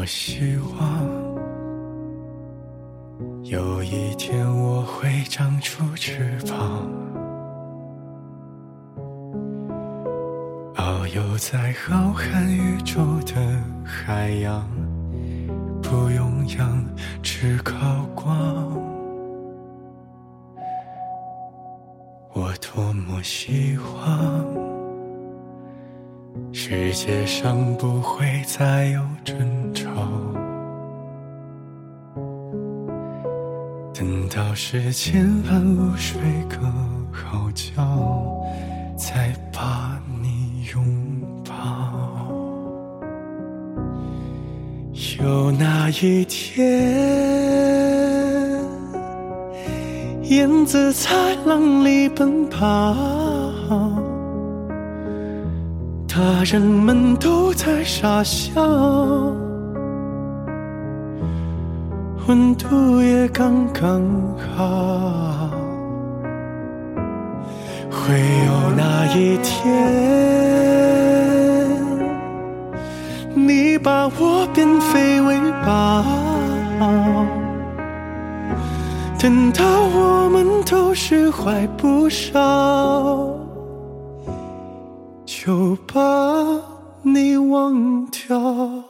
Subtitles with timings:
[0.00, 1.04] 我希望
[3.44, 6.88] 有一天我会长出翅膀，
[10.74, 13.34] 遨游在浩瀚宇宙的
[13.84, 14.66] 海洋，
[15.82, 16.82] 不用氧，
[17.22, 18.26] 只靠光。
[22.32, 24.70] 我多么希望。
[26.52, 29.36] 世界上不会再有争
[34.00, 36.18] 等到世间万物睡
[36.48, 36.56] 个
[37.12, 38.42] 好觉，
[38.96, 40.82] 再把你拥
[41.46, 41.52] 抱。
[45.18, 46.64] 有那一天，
[50.22, 52.96] 燕子在浪里奔跑。
[56.08, 58.54] 大人们都在傻笑，
[62.26, 64.02] 温度也刚刚
[64.56, 65.50] 好。
[67.90, 68.14] 会
[68.46, 69.66] 有那一天，
[73.34, 76.04] 你把我变废为宝，
[79.18, 83.36] 等到我们都释怀不少。
[85.24, 85.94] 就把
[87.02, 88.89] 你忘掉。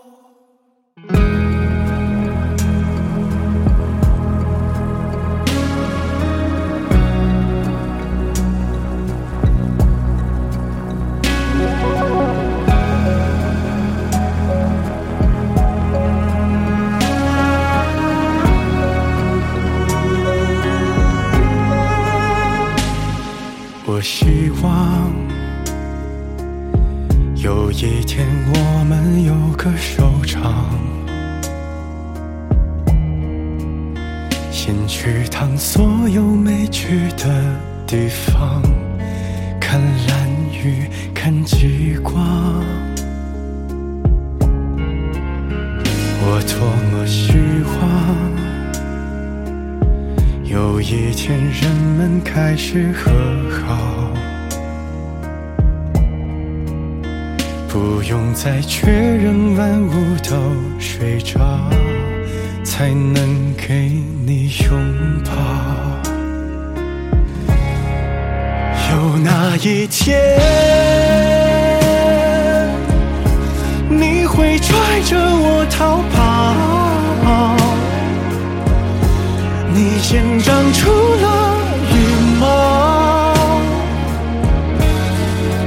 [24.00, 25.12] 我希望。
[27.37, 30.71] 有一天，我们有个收场，
[34.50, 38.62] 先去趟所有没去的地方，
[39.61, 39.78] 看
[40.09, 42.17] 蓝雨，看极光。
[46.22, 47.34] 我多么希
[50.81, 53.11] 有一天人们开始和
[53.67, 54.11] 好。
[57.69, 59.93] 不用再确认万物
[60.25, 60.39] 都
[60.79, 61.39] 睡着，
[62.65, 63.91] 才能给
[64.25, 65.33] 你拥抱。
[68.91, 70.19] 有那一天，
[73.91, 76.80] 你会拽着我逃跑，
[79.72, 81.26] 你先长出了
[81.92, 81.94] 羽
[82.41, 82.44] 毛。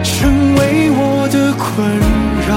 [0.04, 1.64] 成为我的困
[2.48, 2.52] 扰，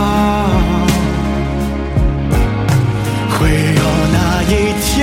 [3.32, 3.38] 会
[3.74, 4.16] 有那
[4.50, 4.52] 一
[4.82, 4.94] 天，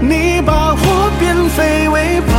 [0.00, 2.34] 你把我变废为宝，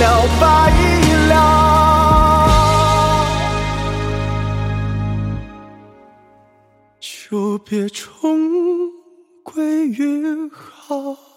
[0.00, 0.04] 了
[0.40, 0.46] 白
[1.28, 1.34] 了，
[7.00, 8.90] 就别重
[9.42, 11.27] 归于好。